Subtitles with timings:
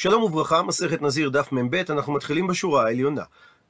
[0.00, 3.22] שלום וברכה, מסכת נזיר דף מ"ב, אנחנו מתחילים בשורה העליונה.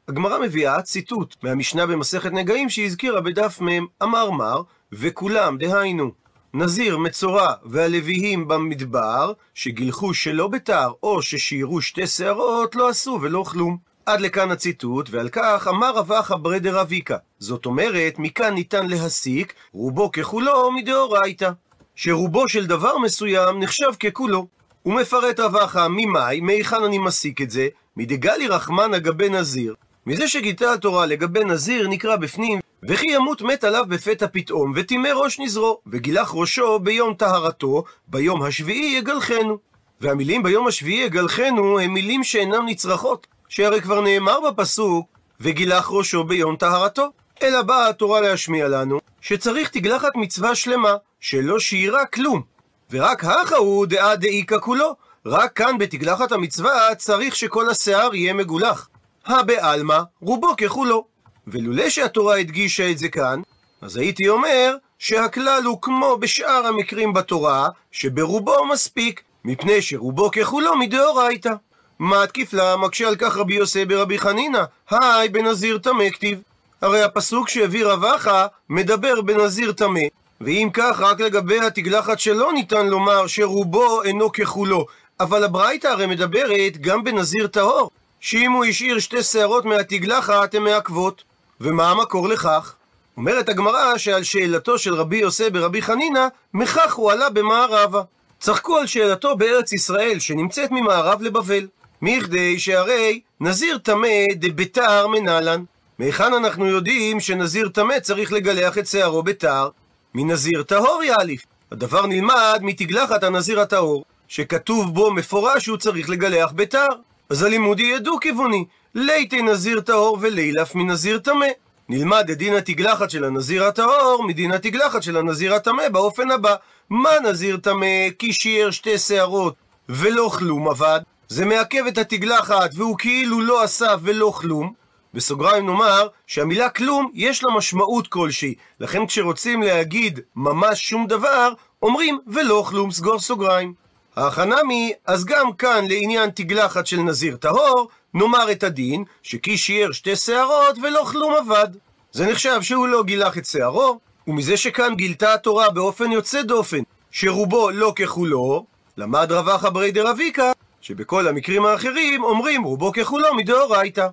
[0.09, 4.63] הגמרא מביאה ציטוט מהמשנה במסכת נגעים שהזכירה בדף מ', אמר מר,
[4.93, 6.13] וכולם, דהיינו,
[6.55, 13.79] נזיר, מצורע והלוויים במדבר, שגילחו שלא בתר, או ששיירו שתי שערות, לא עשו ולא כלום.
[14.07, 17.17] עד לכאן הציטוט, ועל כך אמר רב אחא ברדר אביקה.
[17.39, 21.51] זאת אומרת, מכאן ניתן להסיק, רובו ככולו מדאורייתא.
[21.95, 24.58] שרובו של דבר מסוים נחשב ככולו.
[24.89, 27.69] הוא מפרט רב אחא, ממאי, מהיכן אני מסיק את זה?
[27.97, 29.75] מדגלי רחמנא גבי נזיר.
[30.07, 35.41] מזה שגיתה התורה לגבי נזיר נקרא בפנים, וכי ימות מת עליו בפתע פתאום, וטימא ראש
[35.41, 39.59] נזרו, וגילח ראשו ביום טהרתו, ביום השביעי יגלחנו.
[40.01, 45.07] והמילים ביום השביעי יגלחנו הם מילים שאינם נצרכות, שהרי כבר נאמר בפסוק,
[45.41, 47.09] וגילח ראשו ביום טהרתו.
[47.43, 52.58] אלא באה התורה להשמיע לנו, שצריך תגלחת מצווה שלמה, שלא שיירה כלום.
[52.91, 54.97] ורק הכא הוא דעה דאיכא כולו.
[55.27, 58.89] רק כאן בתגלחת המצווה צריך שכל השיער יהיה מגולח.
[59.27, 61.05] הבעלמא, רובו ככולו.
[61.47, 63.41] ולולא שהתורה הדגישה את זה כאן,
[63.83, 71.53] אז הייתי אומר שהכלל הוא כמו בשאר המקרים בתורה, שברובו מספיק, מפני שרובו ככולו מדאורייתא.
[71.99, 76.43] מה תקיף לה מקשה על כך רבי יוסי ברבי חנינא, היי בנזיר טמא כתיב.
[76.83, 80.01] הרי הפסוק שהביא רב אחא מדבר בנזיר טמא,
[80.41, 84.87] ואם כך, רק לגבי התגלחת שלו ניתן לומר שרובו אינו ככולו.
[85.21, 91.23] אבל הברייתא הרי מדברת גם בנזיר טהור, שאם הוא השאיר שתי שערות מהתגלחת הן מעכבות.
[91.61, 92.75] ומה המקור לכך?
[93.17, 98.03] אומרת הגמרא שעל שאלתו של רבי יוסי ברבי חנינא, מכך הוא עלה במערבה.
[98.41, 101.67] צחקו על שאלתו בארץ ישראל, שנמצאת ממערב לבבל.
[102.03, 105.65] מכדי שהרי נזיר טמא דבתר מנהלן.
[105.99, 109.69] מהיכן אנחנו יודעים שנזיר טמא צריך לגלח את שערו בתר?
[110.15, 111.43] מנזיר טהור יאליף.
[111.73, 116.87] הדבר נלמד מתגלחת הנזיר הטהור, שכתוב בו מפורש שהוא צריך לגלח בתר.
[117.31, 121.47] אז הלימוד יהיה דו-כיווני, ליתי נזיר טהור ולילף מנזיר טמא.
[121.89, 126.55] נלמד את דין התגלחת של הנזיר הטהור מדין התגלחת של הנזיר הטמא באופן הבא.
[126.91, 129.55] מה נזיר טמא כי שיער שתי שערות
[129.89, 131.01] ולא כלום עבד?
[131.29, 134.73] זה מעכב את התגלחת והוא כאילו לא עשה ולא כלום.
[135.15, 141.53] בסוגריים נאמר שהמילה כלום יש לה משמעות כלשהי, לכן כשרוצים להגיד ממש שום דבר,
[141.83, 143.75] אומרים ולא כלום, סגור סוגריים.
[144.17, 150.17] ההכנמי, אז גם כאן לעניין תגלחת של נזיר טהור, נאמר את הדין, שכי שיער שתי
[150.17, 151.69] שערות ולא כלום עבד.
[152.13, 156.81] זה נחשב שהוא לא גילח את שערו, ומזה שכאן גילתה התורה באופן יוצא דופן,
[157.11, 164.07] שרובו לא ככולו, למד רב אחא ברי דרביקה, שבכל המקרים האחרים אומרים רובו ככולו מדאורייתא.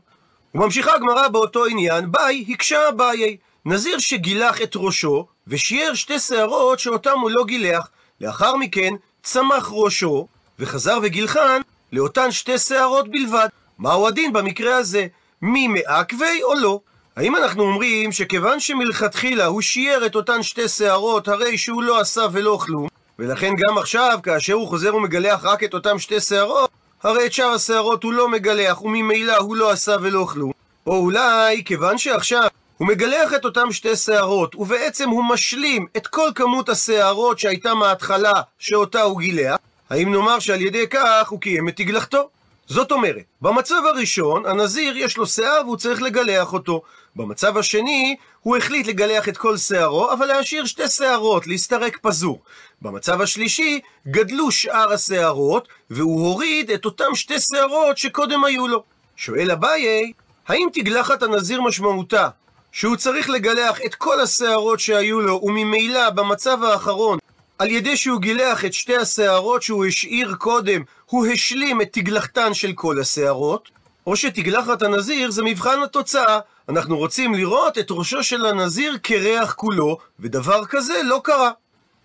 [0.55, 7.19] וממשיכה הגמרא באותו עניין, ביי הקשה אביי, נזיר שגילח את ראשו, ושיער שתי שערות שאותם
[7.21, 7.89] הוא לא גילח,
[8.21, 10.27] לאחר מכן צמח ראשו,
[10.59, 11.61] וחזר וגילחן
[11.93, 13.47] לאותן שתי שערות בלבד.
[13.79, 15.07] מהו הדין במקרה הזה?
[15.41, 16.79] מי מעכבי או לא?
[17.15, 22.25] האם אנחנו אומרים שכיוון שמלכתחילה הוא שיער את אותן שתי שערות, הרי שהוא לא עשה
[22.31, 22.87] ולא כלום,
[23.19, 26.69] ולכן גם עכשיו, כאשר הוא חוזר ומגלח רק את אותן שתי שערות,
[27.05, 30.51] הרי את שאר השערות הוא לא מגלח, וממילא הוא לא עשה ולא כלום.
[30.87, 36.29] או אולי, כיוון שעכשיו הוא מגלח את אותם שתי שערות, ובעצם הוא משלים את כל
[36.35, 39.55] כמות השערות שהייתה מההתחלה שאותה הוא גילח,
[39.89, 42.29] האם נאמר שעל ידי כך הוא קיים את תגלחתו?
[42.67, 46.81] זאת אומרת, במצב הראשון, הנזיר יש לו שיער והוא צריך לגלח אותו.
[47.15, 52.41] במצב השני, הוא החליט לגלח את כל שערו, אבל להשאיר שתי שערות, להסתרק פזור.
[52.81, 58.83] במצב השלישי, גדלו שאר השערות, והוא הוריד את אותם שתי שערות שקודם היו לו.
[59.15, 60.11] שואל אביי,
[60.47, 62.29] האם תגלחת הנזיר משמעותה
[62.71, 67.19] שהוא צריך לגלח את כל השערות שהיו לו, וממילא במצב האחרון,
[67.59, 72.73] על ידי שהוא גילח את שתי השערות שהוא השאיר קודם, הוא השלים את תגלחתן של
[72.73, 73.69] כל השערות,
[74.07, 76.39] או שתגלחת הנזיר זה מבחן התוצאה.
[76.69, 81.51] אנחנו רוצים לראות את ראשו של הנזיר קרח כולו, ודבר כזה לא קרה.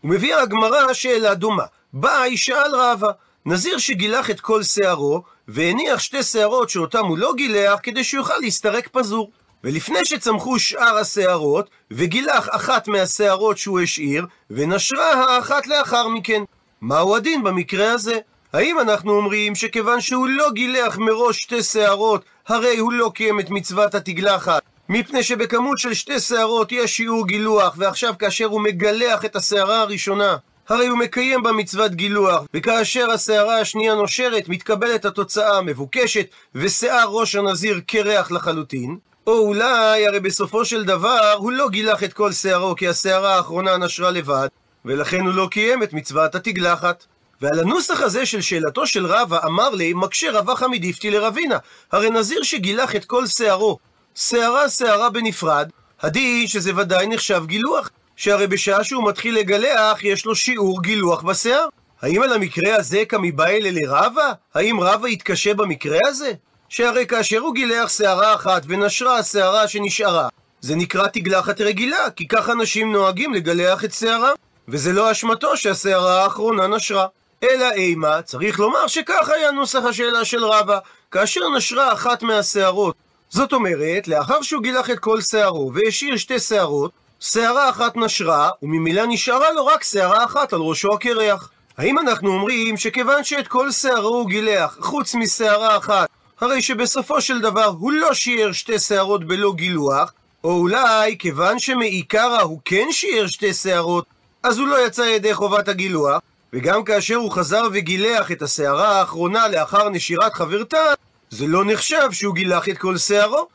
[0.04, 1.64] ומביאה הגמרא שאלה דומה.
[1.92, 3.10] באי שאל רבא,
[3.46, 8.88] נזיר שגילח את כל שערו, והניח שתי שערות שאותם הוא לא גילח, כדי שיוכל להסתרק
[8.88, 9.30] פזור.
[9.64, 16.42] ולפני שצמחו שאר השערות, וגילח אחת מהשערות שהוא השאיר, ונשרה האחת לאחר מכן.
[16.80, 18.18] מהו הדין במקרה הזה?
[18.52, 23.50] האם אנחנו אומרים שכיוון שהוא לא גילח מראש שתי שערות, הרי הוא לא קיים את
[23.50, 29.36] מצוות התגלחת, מפני שבכמות של שתי שערות יש שיעור גילוח, ועכשיו כאשר הוא מגלח את
[29.36, 30.36] השערה הראשונה,
[30.68, 37.34] הרי הוא מקיים בה מצוות גילוח, וכאשר השערה השנייה נושרת, מתקבלת התוצאה המבוקשת, ושיער ראש
[37.34, 38.98] הנזיר קרח לחלוטין.
[39.26, 43.76] או אולי, הרי בסופו של דבר, הוא לא גילח את כל שערו, כי השערה האחרונה
[43.76, 44.48] נשרה לבד,
[44.84, 47.04] ולכן הוא לא קיים את מצוות התגלחת.
[47.40, 51.58] ועל הנוסח הזה של שאלתו של רבא אמר לי, מקשה רבא חמידיפתי לרבינה.
[51.92, 53.78] הרי נזיר שגילח את כל שערו,
[54.14, 55.70] שערה שערה בנפרד,
[56.00, 61.66] הדין שזה ודאי נחשב גילוח, שהרי בשעה שהוא מתחיל לגלח יש לו שיעור גילוח בשיער.
[62.02, 64.32] האם על המקרה הזה כמבעילה לרבא?
[64.54, 66.32] האם רבא יתקשה במקרה הזה?
[66.70, 70.28] שהרי כאשר הוא גילח שערה אחת ונשרה השערה שנשארה,
[70.60, 74.32] זה נקרא תגלחת רגילה, כי ככה נשים נוהגים לגלח את שערה.
[74.68, 77.06] וזה לא אשמתו שהשערה האחרונה נשרה.
[77.42, 80.78] אלא אימה, צריך לומר שכך היה נוסח השאלה של רבא,
[81.10, 82.94] כאשר נשרה אחת מהשערות.
[83.30, 86.90] זאת אומרת, לאחר שהוא גילח את כל שערו והשאיר שתי שערות,
[87.20, 91.50] שערה אחת נשרה, וממילא נשארה לו רק שערה אחת על ראשו הקרח.
[91.78, 96.08] האם אנחנו אומרים שכיוון שאת כל שערו הוא גילח, חוץ משערה אחת,
[96.40, 100.12] הרי שבסופו של דבר הוא לא שיער שתי שערות בלא גילוח,
[100.44, 104.04] או אולי כיוון שמעיקרא הוא כן שיער שתי שערות,
[104.42, 106.20] אז הוא לא יצא ידי חובת הגילוח,
[106.52, 110.82] וגם כאשר הוא חזר וגילח את השערה האחרונה לאחר נשירת חברתה,
[111.30, 113.46] זה לא נחשב שהוא גילח את כל שערו.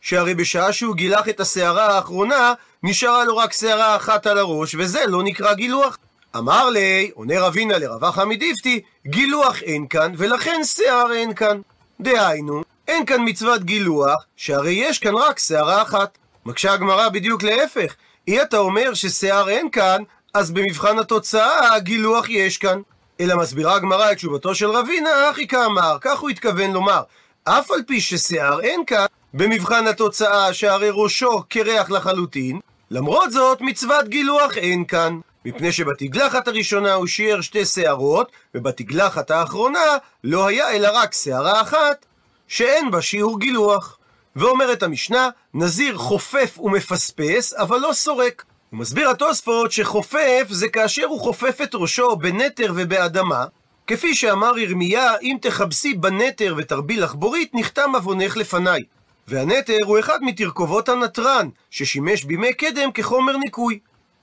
[0.00, 2.52] שהרי בשעה שהוא גילח את השערה האחרונה,
[2.82, 5.98] נשארה לו רק שערה אחת על הראש, וזה לא נקרא גילוח.
[6.36, 11.60] אמר לי, עונה רבינה לרבה חמי דיפתי, גילוח אין כאן, ולכן שיער אין כאן.
[12.04, 16.18] דהיינו, אין כאן מצוות גילוח, שהרי יש כאן רק שערה אחת.
[16.46, 17.94] מקשה הגמרא בדיוק להפך.
[18.28, 20.02] אי אתה אומר ששיער אין כאן,
[20.34, 22.80] אז במבחן התוצאה, גילוח יש כאן.
[23.20, 27.02] אלא מסבירה הגמרא את תשובתו של רבינה, אחי כאמר, כך הוא התכוון לומר.
[27.44, 32.60] אף על פי ששיער אין כאן, במבחן התוצאה שהרי ראשו קרח לחלוטין,
[32.90, 35.20] למרות זאת מצוות גילוח אין כאן.
[35.44, 42.06] מפני שבתגלחת הראשונה הוא שיער שתי שערות, ובתגלחת האחרונה לא היה אלא רק שערה אחת,
[42.48, 43.98] שאין בה שיעור גילוח.
[44.36, 48.44] ואומרת המשנה, נזיר חופף ומפספס, אבל לא סורק.
[48.70, 53.44] הוא מסביר התוספות שחופף זה כאשר הוא חופף את ראשו בנטר ובאדמה,
[53.86, 58.82] כפי שאמר ירמיה, אם תכבסי בנטר ותרבי לך בורית, נחתם עוונך לפניי.
[59.28, 63.78] והנטר הוא אחד מתרכובות הנתרן, ששימש בימי קדם כחומר ניקוי.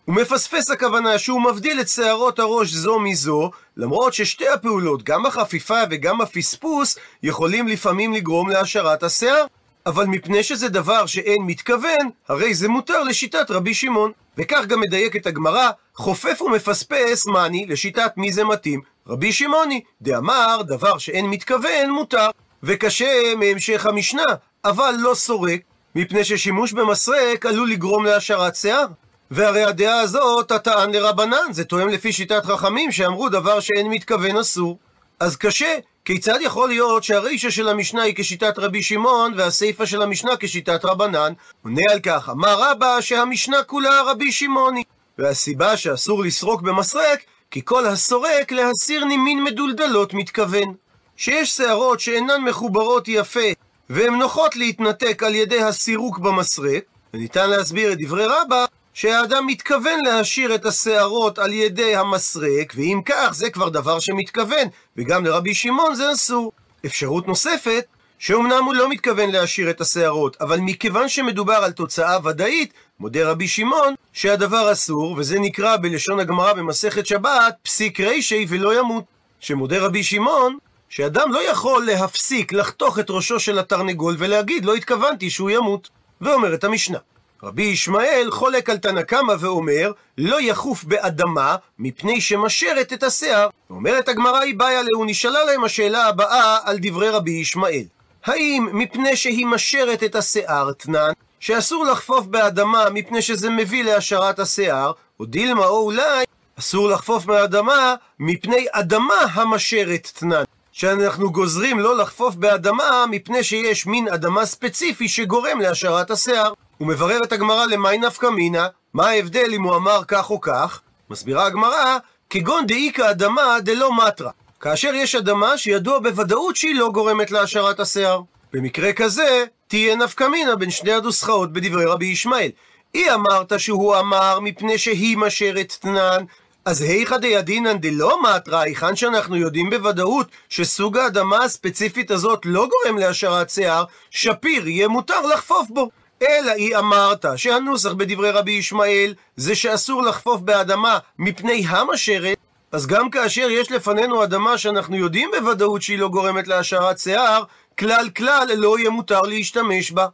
[0.05, 5.79] הוא מפספס הכוונה שהוא מבדיל את שערות הראש זו מזו, למרות ששתי הפעולות, גם החפיפה
[5.89, 9.45] וגם הפספוס, יכולים לפעמים לגרום להשארת השיער.
[9.85, 14.11] אבל מפני שזה דבר שאין מתכוון, הרי זה מותר לשיטת רבי שמעון.
[14.37, 18.81] וכך גם מדייקת הגמרא, חופף ומפספס מאני, לשיטת מי זה מתאים?
[19.07, 22.29] רבי שמעוני, דאמר דבר שאין מתכוון מותר.
[22.63, 24.23] וקשה מהמשך המשנה,
[24.65, 25.61] אבל לא סורק,
[25.95, 28.85] מפני ששימוש במסרק עלול לגרום להשארת שיער.
[29.31, 34.77] והרי הדעה הזאת, הטען לרבנן, זה תואם לפי שיטת חכמים שאמרו דבר שאין מתכוון אסור.
[35.19, 40.31] אז קשה, כיצד יכול להיות שהרישה של המשנה היא כשיטת רבי שמעון והסיפה של המשנה
[40.39, 41.33] כשיטת רבנן?
[41.63, 44.83] עונה על כך, אמר רבא שהמשנה כולה רבי שמעוני.
[45.17, 47.19] והסיבה שאסור לסרוק במסרק,
[47.51, 50.73] כי כל הסורק להסיר נימין מדולדלות מתכוון.
[51.17, 53.49] שיש שערות שאינן מחוברות יפה,
[53.89, 56.83] והן נוחות להתנתק על ידי הסירוק במסרק,
[57.13, 63.29] וניתן להסביר את דברי רבא שהאדם מתכוון להשאיר את השערות על ידי המסרק, ואם כך
[63.31, 64.67] זה כבר דבר שמתכוון,
[64.97, 66.51] וגם לרבי שמעון זה אסור.
[66.85, 67.85] אפשרות נוספת,
[68.19, 73.47] שאומנם הוא לא מתכוון להשאיר את השערות, אבל מכיוון שמדובר על תוצאה ודאית, מודה רבי
[73.47, 79.03] שמעון שהדבר אסור, וזה נקרא בלשון הגמרא במסכת שבת, פסיק רישי ולא ימות.
[79.39, 80.57] שמודה רבי שמעון
[80.89, 85.89] שאדם לא יכול להפסיק לחתוך את ראשו של התרנגול ולהגיד לא התכוונתי שהוא ימות.
[86.21, 86.97] ואומרת המשנה,
[87.43, 93.49] רבי ישמעאל חולק על תנא קמא ואומר, לא יחוף באדמה מפני שמשרת את השיער.
[93.69, 97.83] אומרת הגמרא היא בעיה להו, נשאלה להם השאלה הבאה על דברי רבי ישמעאל.
[98.25, 104.91] האם מפני שהיא משרת את השיער תנן, שאסור לחפוף באדמה מפני שזה מביא להשארת השיער,
[105.19, 106.25] או דילמה או אולי
[106.59, 110.43] אסור לחפוף באדמה מפני אדמה המשרת תנן.
[110.71, 116.53] שאנחנו גוזרים לא לחפוף באדמה מפני שיש מין אדמה ספציפי שגורם להשארת השיער.
[116.81, 120.81] ומבררת הגמרא למאי נפקא מינה, מה ההבדל אם הוא אמר כך או כך?
[121.09, 121.97] מסבירה הגמרא,
[122.29, 124.31] כגון דאיכא אדמה דלא מטרה.
[124.59, 128.21] כאשר יש אדמה שידוע בוודאות שהיא לא גורמת להשארת השיער.
[128.53, 132.49] במקרה כזה, תהיה נפקא מינה בין שני הדוסחאות בדברי רבי ישמעאל.
[132.95, 136.23] אי אמרת שהוא אמר מפני שהיא משרת תנן,
[136.65, 142.97] אז היכא דידינן דלא מטרה, היכן שאנחנו יודעים בוודאות שסוג האדמה הספציפית הזאת לא גורם
[142.97, 145.89] להשארת שיער, שפיר יהיה מותר לחפוף בו.
[146.21, 152.37] אלא היא אמרת שהנוסח בדברי רבי ישמעאל זה שאסור לחפוף באדמה מפני המשרת,
[152.71, 157.43] אז גם כאשר יש לפנינו אדמה שאנחנו יודעים בוודאות שהיא לא גורמת להשארת שיער,
[157.79, 160.07] כלל כלל לא יהיה מותר להשתמש בה.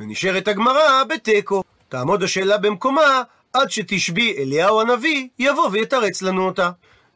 [0.00, 1.62] ונשארת הגמרא בתיקו.
[1.88, 6.70] תעמוד השאלה במקומה עד שתשבי אליהו הנביא, יבוא ויתרץ לנו אותה.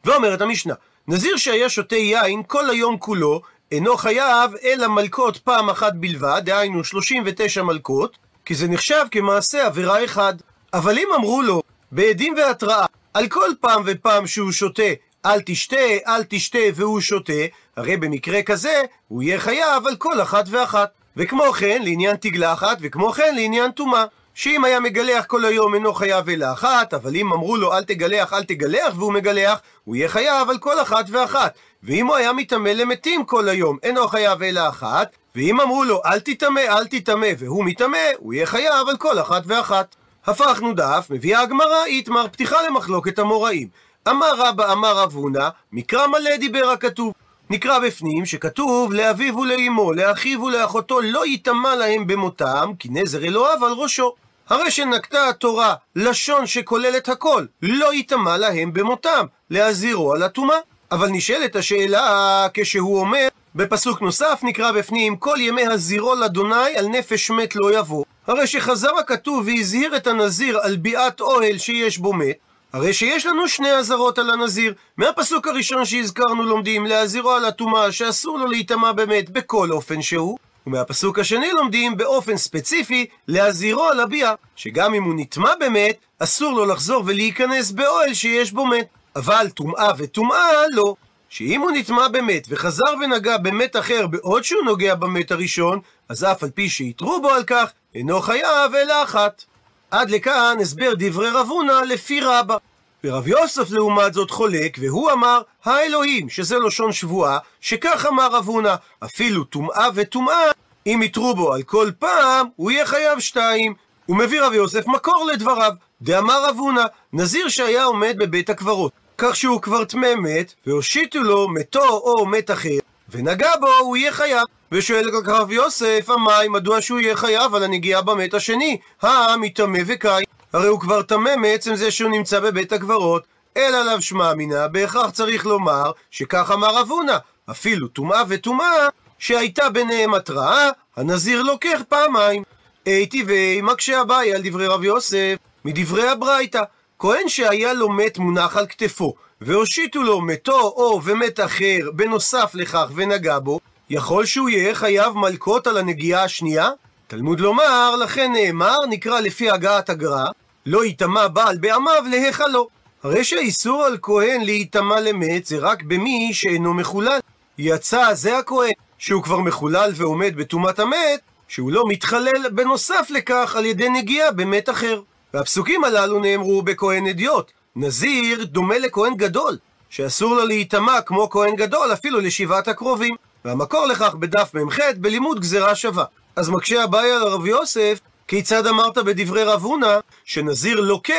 [0.05, 0.73] ואומרת המשנה,
[1.07, 3.41] נזיר שהיה שותה יין כל היום כולו,
[3.71, 8.17] אינו חייב אלא מלקות פעם אחת בלבד, דהיינו 39 מלקות,
[8.49, 10.33] כי זה נחשב כמעשה עבירה אחד.
[10.73, 14.91] אבל אם אמרו לו, בעדים והתראה, על כל פעם ופעם שהוא שותה,
[15.25, 15.75] אל תשתה,
[16.07, 17.33] אל תשתה, והוא שותה,
[17.77, 20.89] הרי במקרה כזה, הוא יהיה חייב על כל אחת ואחת.
[21.17, 24.05] וכמו כן, לעניין תגלחת, וכמו כן, לעניין טומאה.
[24.33, 28.33] שאם היה מגלח כל היום אינו חייב אלא אחת, אבל אם אמרו לו אל תגלח,
[28.33, 31.57] אל תגלח, והוא מגלח, הוא יהיה חייב על כל אחת ואחת.
[31.83, 36.19] ואם הוא היה מטמא למתים כל היום, אינו חייב אלא אחת, ואם אמרו לו אל
[36.19, 39.95] תטמא, אל תטמא, והוא מטמא, הוא יהיה חייב על כל אחת ואחת.
[40.25, 43.67] הפכנו דף, מביאה הגמרא איתמר, פתיחה למחלוקת המוראים.
[44.07, 47.13] אמר רבא אמר רב הונא, מקרא מלא דיבר הכתוב.
[47.49, 53.71] נקרא בפנים שכתוב לאביו ולאמו, לאחיו ולאחותו לא ייטמע להם במותם, כי נזר אלוהיו על
[53.71, 54.15] ראשו.
[54.49, 60.57] הרי שנקטה התורה לשון שכוללת הכל, לא ייטמע להם במותם, להזהירו על הטומאה.
[60.91, 67.31] אבל נשאלת השאלה כשהוא אומר, בפסוק נוסף נקרא בפנים, כל ימי הזירו לאדוני על נפש
[67.31, 68.05] מת לא יבוא.
[68.27, 72.35] הרי שחזר הכתוב והזהיר את הנזיר על ביאת אוהל שיש בו מת,
[72.73, 74.73] הרי שיש לנו שני אזהרות על הנזיר.
[74.97, 80.37] מהפסוק הראשון שהזכרנו לומדים להזהירו על הטומאה שאסור לו להיטמע באמת בכל אופן שהוא,
[80.67, 86.65] ומהפסוק השני לומדים באופן ספציפי להזהירו על הביאה, שגם אם הוא נטמע באמת, אסור לו
[86.65, 88.87] לחזור ולהיכנס באוהל שיש בו מת.
[89.15, 90.95] אבל טומאה וטומאה לא.
[91.29, 96.43] שאם הוא נטמע במת וחזר ונגע במת אחר בעוד שהוא נוגע במת הראשון, אז אף
[96.43, 99.43] על פי שיתרו בו על כך, אינו חייב אלא אחת.
[99.91, 102.57] עד לכאן הסבר דברי רב הונא לפי רבא.
[103.03, 108.75] ורב יוסף לעומת זאת חולק, והוא אמר, האלוהים, שזה לשון שבועה, שכך אמר רב הונא,
[109.05, 110.51] אפילו טומאה וטומאה,
[110.87, 113.73] אם יתרו בו על כל פעם, הוא יהיה חייב שתיים.
[114.05, 115.71] הוא מביא רב יוסף מקור לדבריו,
[116.01, 116.83] דאמר רב הונא,
[117.13, 122.51] נזיר שהיה עומד בבית הקברות, כך שהוא כבר טמא מת, והושיטו לו מתו או מת
[122.51, 122.77] אחר,
[123.09, 124.43] ונגע בו, הוא יהיה חייב.
[124.71, 128.77] ושואל רב יוסף, המאי, מדוע שהוא יהיה חייב על הנגיעה במת השני?
[129.01, 130.23] המטמא וקאי.
[130.53, 133.23] הרי הוא כבר טמא מעצם זה שהוא נמצא בבית הקברות,
[133.57, 137.17] אלא עליו שמע אמינא, בהכרח צריך לומר שכך אמר רב הונא,
[137.51, 138.87] אפילו טומאה וטומאה
[139.19, 142.43] שהייתה ביניהם התראה, הנזיר לוקח פעמיים.
[142.85, 145.35] הייתי ואי מקשה אביי על דברי רב יוסף,
[145.65, 146.63] מדברי הברייתא,
[146.99, 152.91] כהן שהיה לו מת מונח על כתפו, והושיטו לו מתו או ומת אחר בנוסף לכך
[152.95, 156.69] ונגע בו, יכול שהוא יהיה חייב מלקות על הנגיעה השנייה?
[157.07, 160.25] תלמוד לומר, לכן נאמר, נקרא לפי הגעת הגר"א,
[160.65, 162.67] לא ייטמע בעל בעמיו להיכלו.
[163.03, 167.19] הרי שהאיסור על כהן להיטמע למת זה רק במי שאינו מחולל.
[167.57, 173.65] יצא זה הכהן, שהוא כבר מחולל ועומד בטומאת המת, שהוא לא מתחלל בנוסף לכך על
[173.65, 175.01] ידי נגיעה במת אחר.
[175.33, 177.51] והפסוקים הללו נאמרו בכהן אדיוט.
[177.75, 179.57] נזיר דומה לכהן גדול,
[179.89, 183.15] שאסור לו להיטמע כמו כהן גדול אפילו לשבעת הקרובים.
[183.45, 186.05] והמקור לכך בדף מ"ח בלימוד גזירה שווה.
[186.35, 191.13] אז מקשה אביי על הרב יוסף, כיצד אמרת בדברי רב הונא, שנזיר לוקה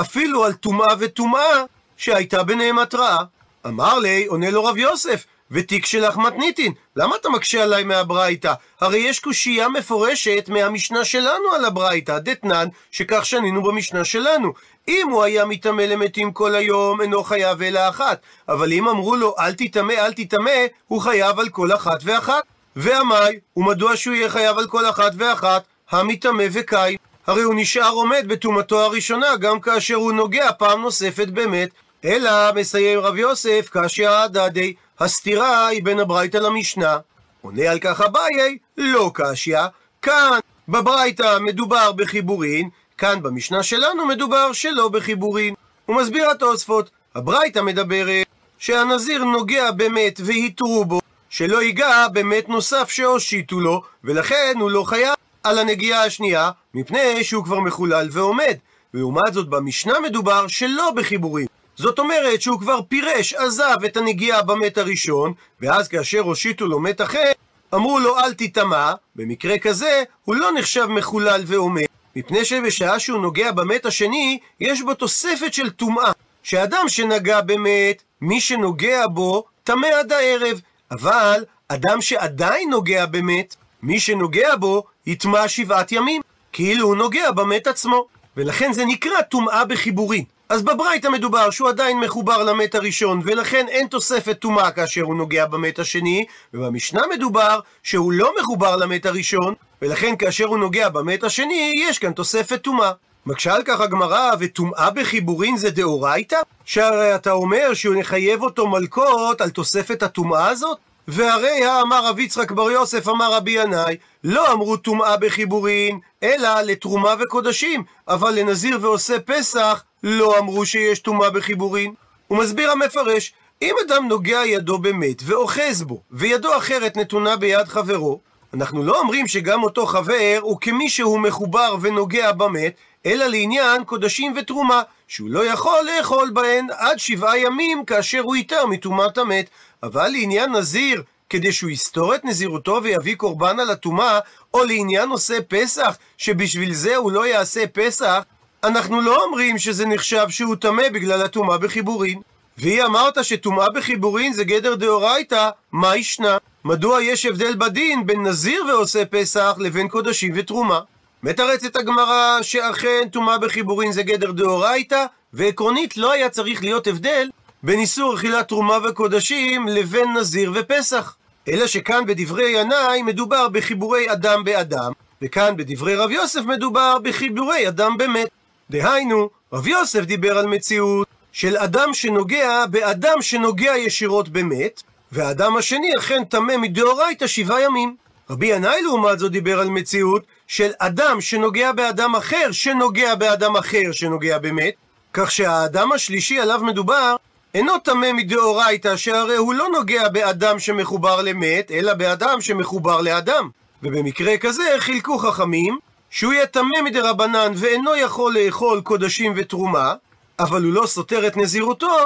[0.00, 1.62] אפילו על טומאה וטומאה
[1.96, 3.18] שהייתה ביניהם התראה?
[3.66, 8.52] אמר לי, עונה לו רב יוסף, ותיק שלך מתניתין, למה אתה מקשה עליי מהברייתא?
[8.80, 14.52] הרי יש קושייה מפורשת מהמשנה שלנו על הברייתא, דתנן, שכך שנינו במשנה שלנו.
[14.88, 18.20] אם הוא היה מטמא למתים כל היום, אינו חייב אלא אחת.
[18.48, 22.42] אבל אם אמרו לו, אל תטמא, אל תטמא, הוא חייב על כל אחת ואחת.
[22.76, 25.62] ועמי, ומדוע שהוא יהיה חייב על כל אחת ואחת?
[25.90, 26.96] המטמא וקאי.
[27.26, 31.68] הרי הוא נשאר עומד בטומאתו הראשונה, גם כאשר הוא נוגע פעם נוספת באמת.
[32.04, 36.98] אלא, מסיים רב יוסף, קשיא הדדי, הסתירה היא בין הברייתא למשנה.
[37.42, 39.60] עונה על כך אביי, לא קשיא.
[40.02, 40.38] כאן,
[40.68, 45.54] בברייתא מדובר בחיבורין, כאן במשנה שלנו מדובר שלא בחיבורין.
[45.86, 48.26] הוא מסביר התוספות, הברייתא מדברת
[48.58, 55.14] שהנזיר נוגע במת והיתרו בו, שלא ייגע במת נוסף שהושיטו לו, ולכן הוא לא חייב
[55.42, 58.56] על הנגיעה השנייה, מפני שהוא כבר מחולל ועומד.
[58.94, 61.46] ולעומת זאת במשנה מדובר שלא בחיבורים.
[61.76, 67.00] זאת אומרת שהוא כבר פירש, עזב את הנגיעה במת הראשון, ואז כאשר הושיטו לו מת
[67.00, 67.32] אחר,
[67.74, 71.84] אמרו לו אל תטמע, במקרה כזה הוא לא נחשב מחולל ועומד,
[72.16, 78.40] מפני שבשעה שהוא נוגע במת השני, יש בו תוספת של טומאה, שאדם שנגע במת, מי
[78.40, 85.92] שנוגע בו, טמא עד הערב, אבל אדם שעדיין נוגע במת, מי שנוגע בו, יטמע שבעת
[85.92, 88.06] ימים, כאילו הוא נוגע במת עצמו,
[88.36, 90.24] ולכן זה נקרא טומאה בחיבורין.
[90.48, 95.46] אז בברייתא מדובר שהוא עדיין מחובר למת הראשון, ולכן אין תוספת טומאה כאשר הוא נוגע
[95.46, 96.24] במת השני,
[96.54, 102.12] ובמשנה מדובר שהוא לא מחובר למת הראשון, ולכן כאשר הוא נוגע במת השני, יש כאן
[102.12, 102.92] תוספת טומאה.
[103.26, 106.36] מקשה על כך הגמרא, וטומאה בחיבורין זה דאורייתא?
[106.64, 110.78] שהרי אתה אומר שהוא נחייב אותו מלקות על תוספת הטומאה הזאת?
[111.08, 117.14] והרי האמר רב יצחק בר יוסף אמר רבי ינאי, לא אמרו טומאה בחיבורין, אלא לתרומה
[117.20, 121.94] וקודשים, אבל לנזיר ועושה פסח לא אמרו שיש טומאה בחיבורין.
[122.28, 123.32] הוא מסביר המפרש,
[123.62, 128.20] אם אדם נוגע ידו במת ואוחז בו, וידו אחרת נתונה ביד חברו,
[128.54, 132.74] אנחנו לא אומרים שגם אותו חבר הוא כמי שהוא מחובר ונוגע במת,
[133.06, 138.66] אלא לעניין קודשים ותרומה, שהוא לא יכול לאכול בהן עד שבעה ימים כאשר הוא איתר
[138.66, 139.50] מטומאת המת.
[139.82, 144.18] אבל לעניין נזיר, כדי שהוא יסתור את נזירותו ויביא קורבן על הטומאה,
[144.54, 148.22] או לעניין עושה פסח, שבשביל זה הוא לא יעשה פסח,
[148.64, 152.20] אנחנו לא אומרים שזה נחשב שהוא טמא בגלל הטומאה בחיבורין.
[152.58, 156.36] והיא אמרת שטומאה בחיבורין זה גדר דאורייתא, מה ישנה?
[156.64, 160.80] מדוע יש הבדל בדין בין נזיר ועושה פסח לבין קודשים ותרומה?
[161.22, 167.28] מתרצת הגמרא שאכן טומאה בחיבורין זה גדר דאורייתא, ועקרונית לא היה צריך להיות הבדל
[167.66, 171.16] בין איסור אכילת תרומה וקודשים לבין נזיר ופסח.
[171.48, 174.92] אלא שכאן בדברי ינאי מדובר בחיבורי אדם באדם,
[175.22, 178.28] וכאן בדברי רב יוסף מדובר בחיבורי אדם במת.
[178.70, 184.82] דהיינו, רב יוסף דיבר על מציאות של אדם שנוגע באדם שנוגע ישירות במת,
[185.12, 187.96] והאדם השני אכן טמא מדאורייתא שבעה ימים.
[188.30, 193.92] רבי ינאי לעומת זאת דיבר על מציאות של אדם שנוגע באדם אחר, שנוגע באדם אחר
[193.92, 194.74] שנוגע במת,
[195.12, 197.16] כך שהאדם השלישי עליו מדובר
[197.56, 203.48] אינו טמא מדאורייתא, שהרי הוא לא נוגע באדם שמחובר למת, אלא באדם שמחובר לאדם.
[203.82, 205.78] ובמקרה כזה חילקו חכמים
[206.10, 209.94] שהוא יהיה טמא מדרבנן ואינו יכול לאכול קודשים ותרומה,
[210.38, 211.96] אבל הוא לא סותר את נזירותו,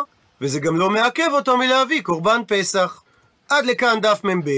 [0.40, 3.02] וזה גם לא מעכב אותו מלהביא קורבן פסח.
[3.49, 4.50] עד לכאן דף מ"ב.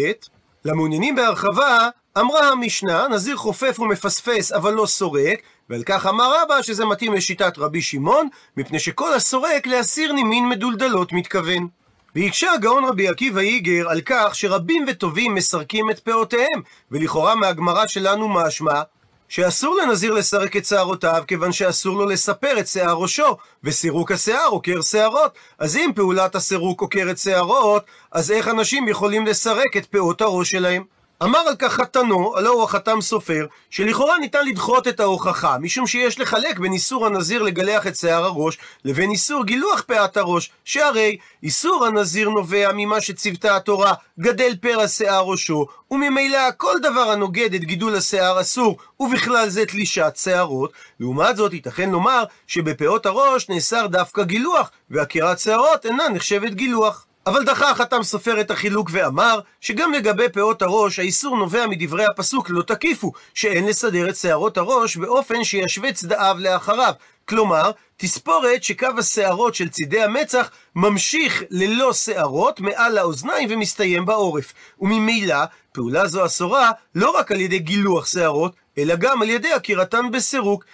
[0.65, 5.41] למעוניינים בהרחבה, אמרה המשנה, נזיר חופף ומפספס אבל לא סורק,
[5.71, 11.13] ועל כך אמר רבא שזה מתאים לשיטת רבי שמעון, מפני שכל הסורק להסיר נימין מדולדלות
[11.13, 11.69] מתכוון.
[12.15, 18.29] והקשה הגאון רבי עקיבא איגר על כך שרבים וטובים מסרקים את פאותיהם, ולכאורה מהגמרא שלנו
[18.29, 18.83] משמע
[19.29, 24.81] שאסור לנזיר לסרק את שערותיו, כיוון שאסור לו לספר את שיער ראשו, וסירוק השיער עוקר
[24.81, 25.35] שערות.
[25.59, 30.85] אז אם פעולת הסירוק עוקרת שערות, אז איך אנשים יכולים לסרק את פאות הראש שלהם?
[31.23, 36.21] אמר על כך חתנו, הלא הוא החתם סופר, שלכאורה ניתן לדחות את ההוכחה, משום שיש
[36.21, 41.87] לחלק בין איסור הנזיר לגלח את שיער הראש, לבין איסור גילוח פאת הראש, שהרי איסור
[41.87, 47.97] הנזיר נובע ממה שציוותה התורה, גדל פרע שיער ראשו, וממילא כל דבר הנוגד את גידול
[47.97, 50.73] השיער אסור, ובכלל זה תלישת שערות.
[51.01, 57.07] לעומת זאת, ייתכן לומר שבפאות הראש נאסר דווקא גילוח, ועקירת שערות אינה נחשבת גילוח.
[57.27, 62.51] אבל דחה החתם סופר את החילוק ואמר שגם לגבי פאות הראש האיסור נובע מדברי הפסוק
[62.51, 66.93] לא תקיפו, שאין לסדר את שערות הראש באופן שישווה צדעיו לאחריו.
[67.29, 74.53] כלומר, תספורת שקו השערות של צידי המצח ממשיך ללא שערות מעל האוזניים ומסתיים בעורף.
[74.81, 80.11] וממילא, פעולה זו אסורה לא רק על ידי גילוח שערות, אלא גם על ידי עקירתן
[80.11, 80.65] בסירוק.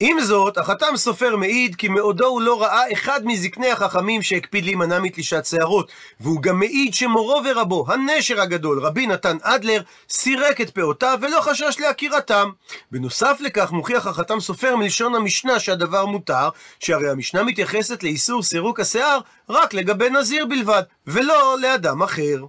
[0.00, 5.00] עם זאת, החתם סופר מעיד כי מעודו הוא לא ראה אחד מזקני החכמים שהקפיד להימנע
[5.00, 11.18] מתלישת שערות, והוא גם מעיד שמורו ורבו, הנשר הגדול, רבי נתן אדלר, סירק את פאותיו
[11.22, 12.50] ולא חשש לעקירתם.
[12.92, 16.48] בנוסף לכך, מוכיח החתם סופר מלשון המשנה שהדבר מותר,
[16.80, 22.46] שהרי המשנה מתייחסת לאיסור סירוק השיער רק לגבי נזיר בלבד, ולא לאדם אחר.